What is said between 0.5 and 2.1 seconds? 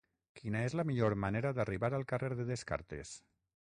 és la millor manera d'arribar al